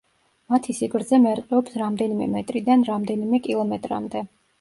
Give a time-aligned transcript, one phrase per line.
[0.51, 4.25] მათი სიგრძე მერყეობს რამდენიმე მეტრიდან რამდენიმე კილომეტრამდე.